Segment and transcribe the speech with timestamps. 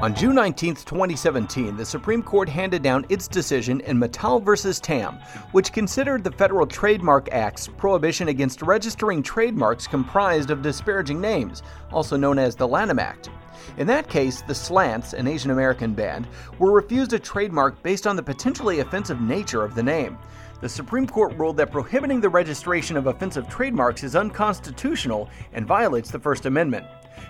[0.00, 4.72] On June 19, 2017, the Supreme Court handed down its decision in Matal v.
[4.74, 5.18] Tam,
[5.50, 12.16] which considered the Federal Trademark Act's prohibition against registering trademarks comprised of disparaging names, also
[12.16, 13.30] known as the Lanham Act.
[13.76, 16.28] In that case, the Slants, an Asian American band,
[16.60, 20.16] were refused a trademark based on the potentially offensive nature of the name.
[20.60, 26.12] The Supreme Court ruled that prohibiting the registration of offensive trademarks is unconstitutional and violates
[26.12, 26.86] the First Amendment.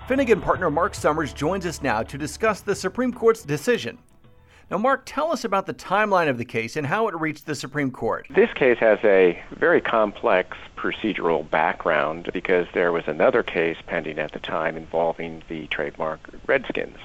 [0.07, 3.99] Finnegan partner Mark Sommers joins us now to discuss the Supreme Court's decision.
[4.71, 7.55] Now, Mark, tell us about the timeline of the case and how it reached the
[7.55, 8.27] Supreme Court.
[8.29, 14.33] This case has a very complex procedural background because there was another case pending at
[14.33, 16.99] the time involving the trademark Redskins.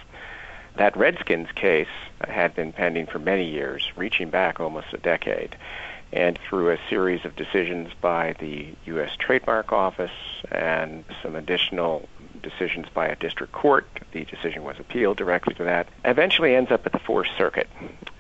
[0.76, 1.88] That Redskins case
[2.28, 5.56] had been pending for many years, reaching back almost a decade.
[6.12, 9.12] And through a series of decisions by the U.S.
[9.18, 10.12] Trademark Office
[10.52, 12.08] and some additional
[12.44, 13.88] decisions by a district court.
[14.12, 15.88] The decision was appealed directly to that.
[16.06, 17.68] Eventually ends up at the Fourth Circuit.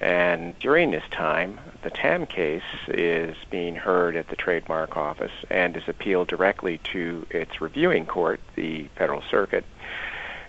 [0.01, 5.77] And during this time, the Tam case is being heard at the Trademark Office and
[5.77, 9.65] is appealed directly to its reviewing court, the Federal Circuit,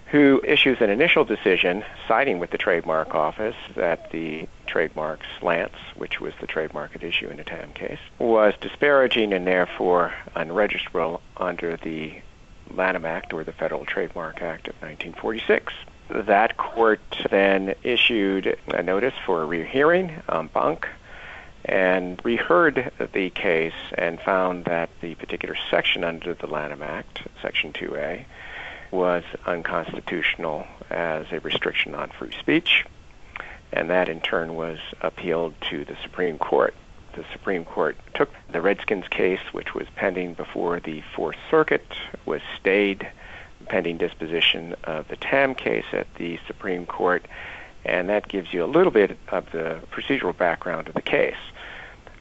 [0.06, 6.20] who issues an initial decision siding with the Trademark Office that the trademark slants, which
[6.20, 11.76] was the trademark at issue in the Tam case, was disparaging and therefore unregisterable under
[11.76, 12.14] the
[12.70, 15.72] Lanham Act or the Federal Trademark Act of 1946.
[16.10, 20.86] That court then issued a notice for a rehearing en banc
[21.64, 27.72] and reheard the case and found that the particular section under the Lanham Act, Section
[27.72, 28.24] 2A,
[28.90, 32.84] was unconstitutional as a restriction on free speech,
[33.72, 36.74] and that in turn was appealed to the Supreme Court
[37.16, 41.86] the Supreme Court took the Redskins case, which was pending before the Fourth Circuit,
[42.26, 43.08] was stayed
[43.66, 47.26] pending disposition of the Tam case at the Supreme Court,
[47.84, 51.36] and that gives you a little bit of the procedural background of the case.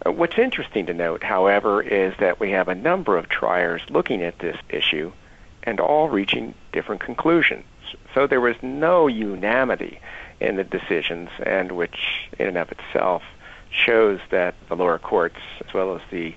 [0.06, 4.22] Uh, what's interesting to note, however, is that we have a number of triers looking
[4.22, 5.12] at this issue
[5.64, 7.66] and all reaching different conclusions.
[8.14, 10.00] So there was no unanimity
[10.40, 13.24] in the decisions, and which in and of itself
[13.74, 16.36] shows that the lower courts, as well as the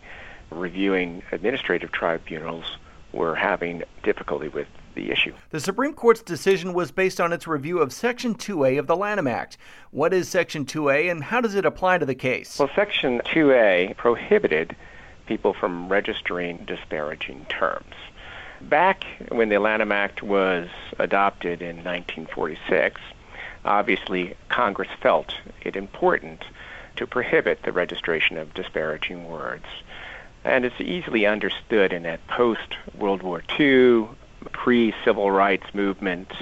[0.51, 2.77] reviewing administrative tribunals,
[3.13, 5.33] were having difficulty with the issue.
[5.51, 9.27] The Supreme Court's decision was based on its review of Section 2A of the Lanham
[9.27, 9.59] Act.
[9.91, 12.59] What is Section 2A and how does it apply to the case?
[12.59, 14.75] Well, Section 2A prohibited
[15.27, 17.95] people from registering disparaging terms.
[18.63, 20.69] Back when the Lanham Act was
[20.99, 23.01] adopted in 1946,
[23.65, 26.43] obviously Congress felt it important
[26.97, 29.67] to prohibit the registration of disparaging words.
[30.45, 34.07] And it's easily understood in that post World War II,
[34.53, 36.33] pre civil rights movement,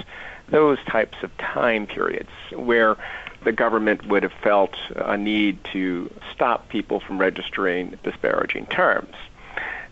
[0.49, 2.97] those types of time periods where
[3.43, 9.15] the government would have felt a need to stop people from registering disparaging terms.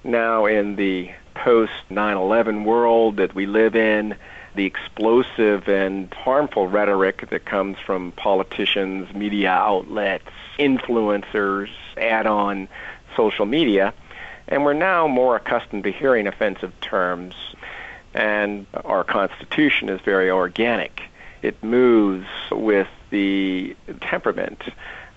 [0.03, 4.15] Now, in the post 9 11 world that we live in,
[4.55, 12.67] the explosive and harmful rhetoric that comes from politicians, media outlets, influencers, add on
[13.15, 13.93] social media.
[14.47, 17.35] And we're now more accustomed to hearing offensive terms,
[18.13, 21.01] and our Constitution is very organic.
[21.41, 24.61] It moves with the temperament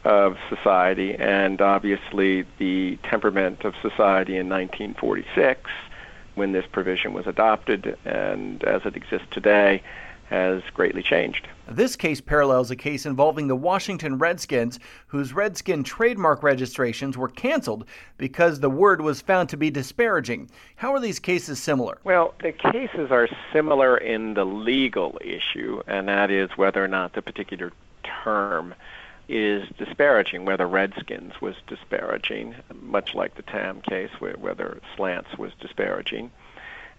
[0.05, 5.69] of society, and obviously the temperament of society in 1946
[6.37, 9.83] when this provision was adopted and as it exists today
[10.29, 11.47] has greatly changed.
[11.69, 17.87] This case parallels a case involving the Washington Redskins, whose Redskin trademark registrations were canceled
[18.19, 20.51] because the word was found to be disparaging.
[20.77, 21.99] How are these cases similar?
[22.05, 27.13] Well, the cases are similar in the legal issue, and that is whether or not
[27.13, 27.73] the particular
[28.25, 28.75] term
[29.29, 36.31] is disparaging, whether Redskins was disparaging, much like the Tam case, whether slants was disparaging.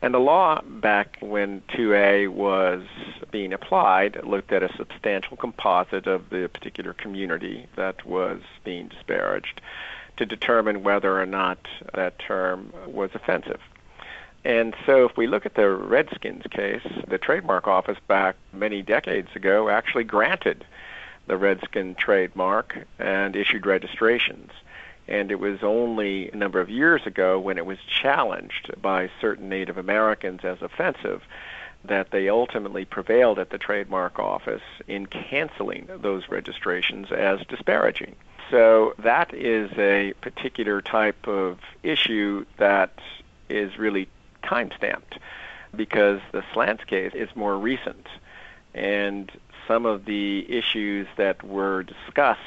[0.02, 2.84] And the law back when 2A was
[3.32, 9.60] being applied looked at a substantial composite of the particular community that was being disparaged
[10.18, 11.60] to determine whether or not
[11.94, 13.62] that term was offensive.
[14.44, 19.30] And so if we look at the Redskins case, the trademark office back many decades
[19.36, 20.64] ago actually granted
[21.28, 24.52] the Redskin trademark and issued registrations.
[25.08, 29.48] And it was only a number of years ago when it was challenged by certain
[29.48, 31.24] Native Americans as offensive
[31.86, 38.16] that they ultimately prevailed at the trademark office in canceling those registrations as disparaging.
[38.50, 42.92] So that is a particular type of issue that
[43.50, 44.10] is really
[44.44, 45.20] time stamped
[45.76, 48.08] because the slants case is more recent.
[48.74, 49.32] And
[49.68, 52.40] some of the issues that were discussed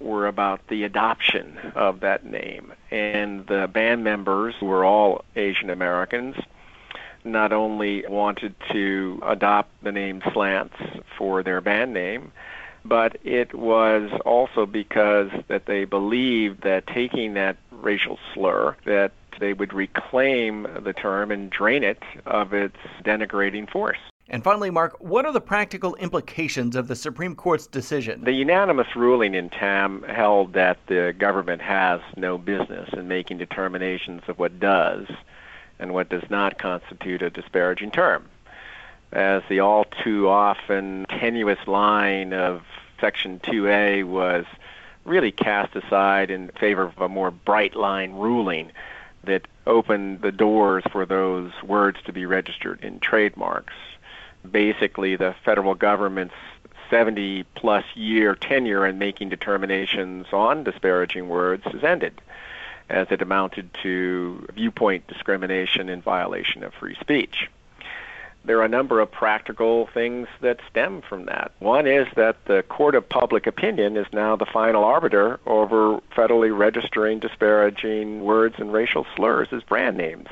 [0.00, 2.72] were about the adoption of that name.
[2.90, 6.36] And the band members, who were all Asian Americans,
[7.24, 10.76] not only wanted to adopt the name Slants
[11.16, 12.32] for their band name,
[12.84, 19.52] but it was also because that they believed that taking that racial slur that they
[19.52, 23.98] would reclaim the term and drain it of its denigrating force.
[24.30, 28.24] And finally, Mark, what are the practical implications of the Supreme Court's decision?
[28.24, 34.22] The unanimous ruling in Tam held that the government has no business in making determinations
[34.28, 35.06] of what does
[35.78, 38.26] and what does not constitute a disparaging term.
[39.12, 42.62] As the all too often tenuous line of
[43.00, 44.44] Section 2A was
[45.06, 48.72] really cast aside in favor of a more bright line ruling
[49.24, 53.72] that opened the doors for those words to be registered in trademarks.
[54.50, 56.34] Basically, the federal government's
[56.90, 62.20] 70 plus year tenure in making determinations on disparaging words has ended,
[62.88, 67.48] as it amounted to viewpoint discrimination in violation of free speech
[68.48, 71.52] there are a number of practical things that stem from that.
[71.58, 76.56] One is that the court of public opinion is now the final arbiter over federally
[76.56, 80.28] registering disparaging words and racial slurs as brand names.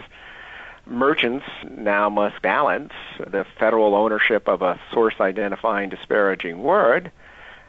[0.86, 7.10] Merchants now must balance the federal ownership of a source identifying disparaging word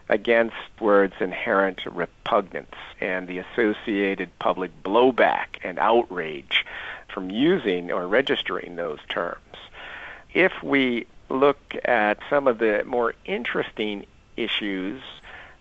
[0.07, 6.65] against words' inherent repugnance and the associated public blowback and outrage
[7.11, 9.41] from using or registering those terms.
[10.33, 14.05] If we look at some of the more interesting
[14.37, 15.01] issues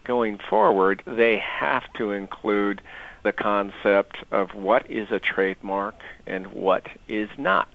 [0.07, 2.81] going forward, they have to include
[3.23, 7.69] the concept of what is a trademark and what is not.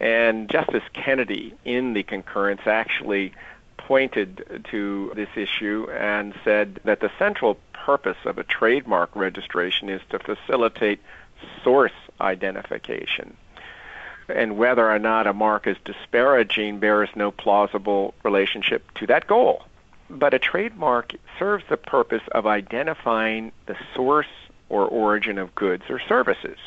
[0.00, 3.32] And Justice Kennedy, in the concurrence, actually
[3.76, 10.00] pointed to this issue and said that the central purpose of a trademark registration is
[10.10, 11.00] to facilitate
[11.62, 13.36] source identification
[14.28, 19.64] and whether or not a mark is disparaging bears no plausible relationship to that goal.
[20.08, 24.26] But a trademark serves the purpose of identifying the source
[24.68, 26.58] or origin of goods or services.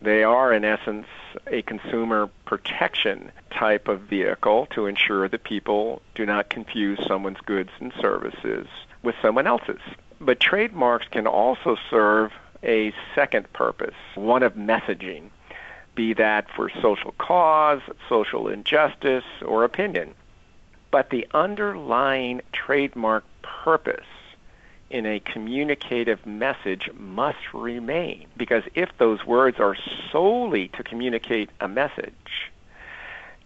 [0.00, 1.06] They are, in essence,
[1.46, 7.70] a consumer protection type of vehicle to ensure that people do not confuse someone's goods
[7.80, 8.66] and services
[9.02, 9.80] with someone else's.
[10.20, 12.32] But trademarks can also serve
[12.62, 15.30] a second purpose, one of messaging
[15.94, 20.14] be that for social cause, social injustice, or opinion.
[20.94, 24.06] But the underlying trademark purpose
[24.90, 28.26] in a communicative message must remain.
[28.36, 29.74] Because if those words are
[30.12, 32.52] solely to communicate a message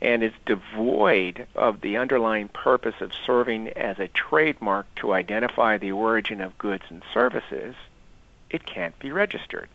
[0.03, 5.93] and is devoid of the underlying purpose of serving as a trademark to identify the
[5.93, 7.75] origin of goods and services,
[8.51, 9.71] it can't be registered.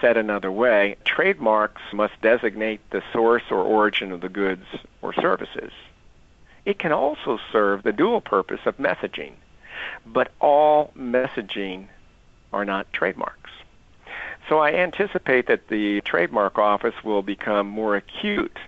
[0.00, 4.66] Said another way, trademarks must designate the source or origin of the goods
[5.00, 5.70] or services.
[6.64, 9.32] It can also serve the dual purpose of messaging,
[10.06, 11.86] but all messaging
[12.52, 13.50] are not trademarks.
[14.48, 18.58] So I anticipate that the trademark office will become more acute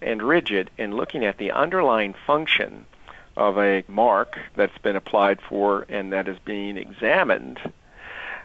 [0.00, 2.86] and rigid in looking at the underlying function
[3.36, 7.58] of a mark that's been applied for and that is being examined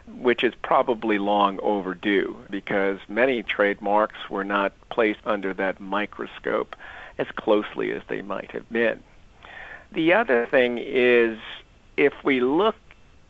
[0.06, 6.74] which is probably long overdue because many trademarks were not placed under that microscope
[7.18, 9.02] as closely as they might have been.
[9.92, 11.38] The other thing is
[11.96, 12.76] if we look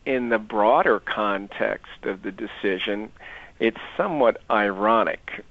[0.07, 3.11] in the broader context of the decision,
[3.59, 5.45] it's somewhat ironic.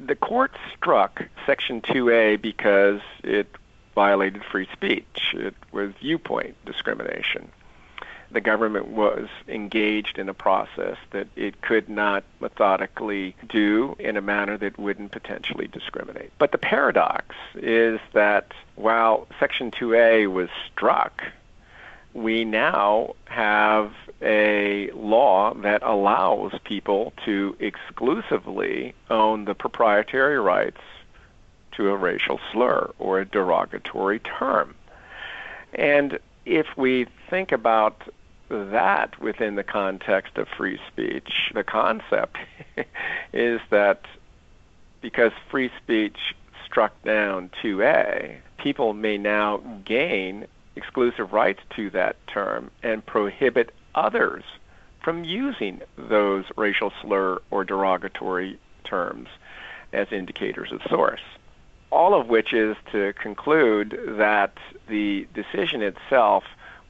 [0.00, 3.48] The court struck Section 2A because it
[3.94, 5.34] violated free speech.
[5.34, 7.50] It was viewpoint discrimination
[8.34, 14.20] the government was engaged in a process that it could not methodically do in a
[14.20, 16.32] manner that wouldn't potentially discriminate.
[16.38, 21.22] But the paradox is that while Section 2A was struck,
[22.12, 30.80] we now have a law that allows people to exclusively own the proprietary rights
[31.72, 34.74] to a racial slur or a derogatory term.
[35.72, 38.02] And if we think about
[38.48, 41.50] that within the context of free speech.
[41.54, 42.36] The concept
[43.32, 44.06] is that
[45.00, 46.34] because free speech
[46.64, 50.46] struck down 2A, people may now gain
[50.76, 54.44] exclusive rights to that term and prohibit others
[55.02, 59.28] from using those racial slur or derogatory terms
[59.92, 61.20] as indicators of source.
[61.92, 64.54] all of which is to conclude that
[64.88, 66.42] the decision itself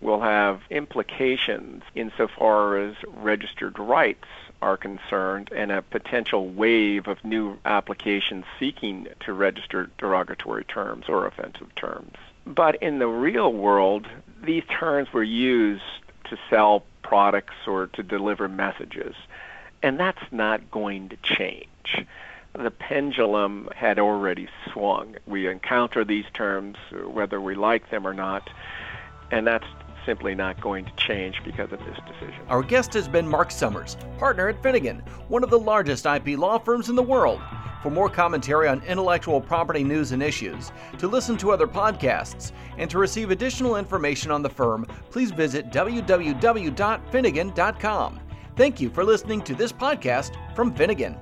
[0.05, 4.29] will have implications insofar as registered rights
[4.61, 11.27] are concerned and a potential wave of new applications seeking to register derogatory terms or
[11.27, 12.15] offensive terms.
[12.47, 14.07] But in the real world,
[14.43, 15.83] these terms were used
[16.25, 19.15] to sell products or to deliver messages,
[19.83, 22.07] and that's not going to change.
[22.55, 25.17] The pendulum had already swung.
[25.27, 28.49] We encounter these terms whether we like them or not,
[29.31, 29.67] and that's
[30.07, 32.41] simply not going to change because of this decision.
[32.49, 36.59] Our guest has been Mark Sommers, partner at Finnegan, one of the largest IP law
[36.59, 37.41] firms in the world.
[37.83, 42.91] For more commentary on intellectual property news and issues, to listen to other podcasts, and
[42.91, 48.21] to receive additional information on the firm, please visit www.finnegan.com.
[48.57, 51.19] Thank you for listening to this podcast from Finnegan.